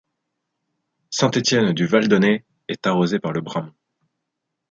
Saint-Étienne-du-Valdonnez 1.11 2.43
est 2.69 2.87
arrosée 2.87 3.19
par 3.19 3.33
le 3.33 3.41
Bramont. 3.41 3.71